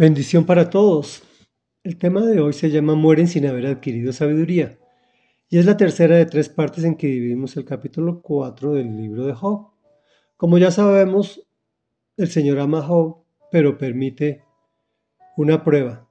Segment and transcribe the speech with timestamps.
[0.00, 1.24] Bendición para todos.
[1.84, 4.78] El tema de hoy se llama Mueren sin haber adquirido sabiduría.
[5.50, 9.26] Y es la tercera de tres partes en que dividimos el capítulo 4 del libro
[9.26, 9.72] de Job.
[10.38, 11.46] Como ya sabemos,
[12.16, 14.42] el Señor ama a Job, pero permite
[15.36, 16.08] una prueba,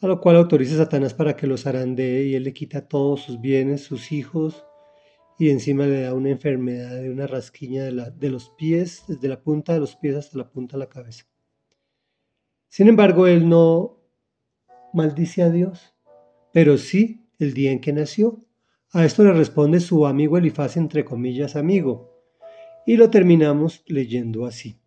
[0.00, 3.22] a lo cual autoriza a Satanás para que los zarandee y él le quita todos
[3.22, 4.64] sus bienes, sus hijos,
[5.38, 9.40] y encima le da una enfermedad de una rasquiña de, de los pies, desde la
[9.44, 11.29] punta de los pies hasta la punta de la cabeza.
[12.70, 13.98] Sin embargo, él no
[14.92, 15.92] maldice a Dios,
[16.52, 18.44] pero sí el día en que nació.
[18.92, 22.12] A esto le responde su amigo Elifaz, entre comillas, amigo.
[22.86, 24.80] Y lo terminamos leyendo así.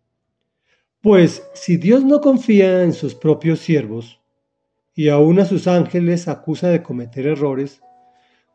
[1.02, 4.18] Pues si Dios no confía en sus propios siervos,
[4.94, 7.82] y aún a sus ángeles acusa de cometer errores,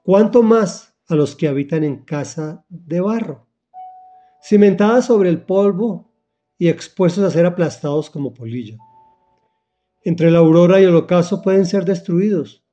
[0.01, 3.47] ¿cuánto más a los que habitan en casa de barro,
[4.41, 6.11] cimentada sobre el polvo
[6.57, 8.77] y expuestos a ser aplastados como polilla?
[10.03, 12.63] Entre la aurora y el ocaso pueden ser destruidos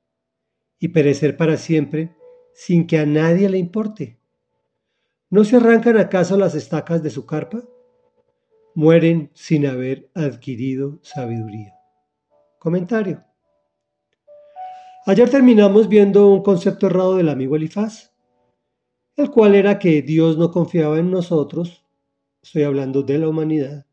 [0.79, 2.15] y perecer para siempre
[2.53, 4.19] sin que a nadie le importe.
[5.29, 7.63] ¿No se arrancan acaso las estacas de su carpa?
[8.75, 11.73] Mueren sin haber adquirido sabiduría.
[12.59, 13.23] Comentario.
[15.05, 18.13] Ayer terminamos viendo un concepto errado del amigo Elifaz,
[19.15, 21.85] el cual era que Dios no confiaba en nosotros,
[22.41, 23.85] estoy hablando de la humanidad,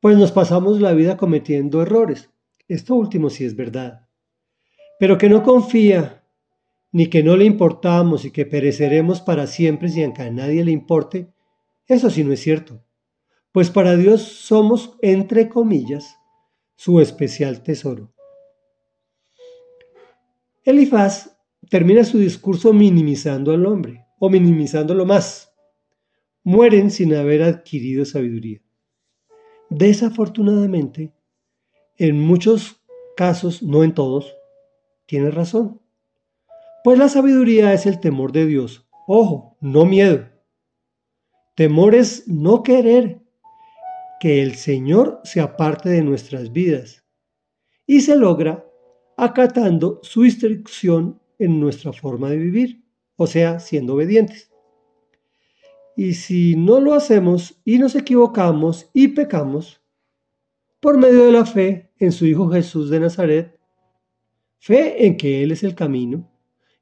[0.00, 2.31] pues nos pasamos la vida cometiendo errores.
[2.72, 4.08] Esto último sí es verdad.
[4.98, 6.24] Pero que no confía,
[6.90, 10.70] ni que no le importamos y que pereceremos para siempre sin que a nadie le
[10.70, 11.30] importe,
[11.86, 12.82] eso sí no es cierto.
[13.52, 16.16] Pues para Dios somos, entre comillas,
[16.74, 18.14] su especial tesoro.
[20.64, 21.36] Elifaz
[21.68, 25.52] termina su discurso minimizando al hombre, o minimizándolo más.
[26.42, 28.62] Mueren sin haber adquirido sabiduría.
[29.68, 31.12] Desafortunadamente,
[31.98, 32.82] en muchos
[33.16, 34.34] casos, no en todos,
[35.06, 35.80] tiene razón.
[36.84, 38.86] Pues la sabiduría es el temor de Dios.
[39.06, 40.28] Ojo, no miedo.
[41.54, 43.20] Temor es no querer
[44.20, 47.04] que el Señor se aparte de nuestras vidas
[47.86, 48.64] y se logra
[49.16, 52.84] acatando su instrucción en nuestra forma de vivir,
[53.16, 54.50] o sea, siendo obedientes.
[55.96, 59.81] Y si no lo hacemos y nos equivocamos y pecamos,
[60.82, 63.56] por medio de la fe en su Hijo Jesús de Nazaret,
[64.58, 66.28] fe en que Él es el camino,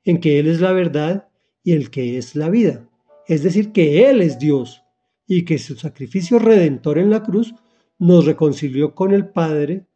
[0.05, 1.29] en que Él es la verdad
[1.63, 2.89] y el que es la vida,
[3.27, 4.83] es decir, que Él es Dios
[5.27, 7.55] y que su sacrificio redentor en la cruz
[7.99, 9.87] nos reconcilió con el Padre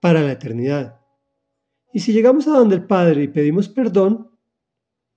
[0.00, 1.00] para la eternidad.
[1.92, 4.32] Y si llegamos a donde el Padre y pedimos perdón,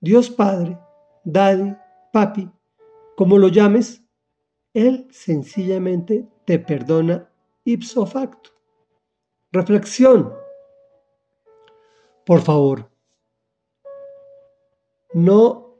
[0.00, 0.78] Dios Padre,
[1.24, 1.74] Daddy,
[2.12, 2.48] Papi,
[3.16, 4.04] como lo llames,
[4.72, 7.31] Él sencillamente te perdona
[7.64, 8.50] ipso facto.
[9.52, 10.32] Reflexión.
[12.24, 12.90] Por favor,
[15.12, 15.76] no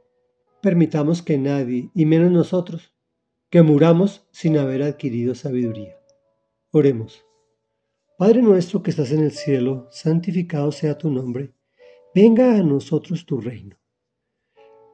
[0.61, 2.93] permitamos que nadie, y menos nosotros,
[3.49, 5.97] que muramos sin haber adquirido sabiduría.
[6.71, 7.25] Oremos.
[8.17, 11.53] Padre nuestro que estás en el cielo, santificado sea tu nombre,
[12.13, 13.77] venga a nosotros tu reino.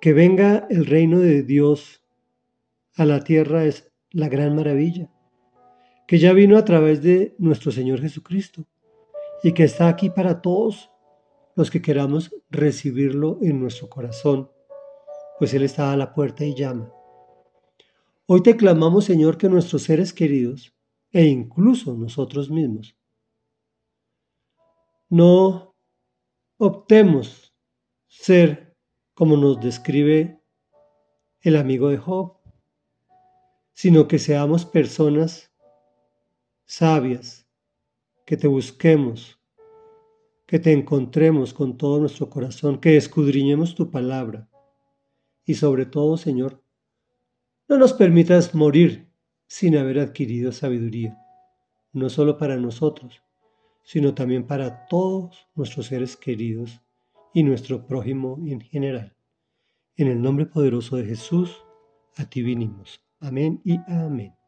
[0.01, 2.03] Que venga el reino de Dios
[2.95, 5.09] a la tierra es la gran maravilla
[6.09, 8.65] que ya vino a través de nuestro Señor Jesucristo
[9.43, 10.89] y que está aquí para todos
[11.55, 14.49] los que queramos recibirlo en nuestro corazón,
[15.37, 16.91] pues Él está a la puerta y llama.
[18.25, 20.75] Hoy te clamamos, Señor, que nuestros seres queridos,
[21.11, 22.97] e incluso nosotros mismos,
[25.09, 25.75] no
[26.57, 27.53] optemos
[28.07, 28.75] ser
[29.13, 30.41] como nos describe
[31.41, 32.39] el amigo de Job,
[33.73, 35.48] sino que seamos personas
[36.69, 37.47] sabias,
[38.27, 39.39] que te busquemos,
[40.45, 44.47] que te encontremos con todo nuestro corazón, que escudriñemos tu palabra.
[45.45, 46.63] Y sobre todo, Señor,
[47.67, 49.11] no nos permitas morir
[49.47, 51.17] sin haber adquirido sabiduría,
[51.91, 53.23] no solo para nosotros,
[53.81, 56.81] sino también para todos nuestros seres queridos
[57.33, 59.15] y nuestro prójimo en general.
[59.95, 61.63] En el nombre poderoso de Jesús,
[62.15, 63.01] a ti vinimos.
[63.19, 64.38] Amén y amén.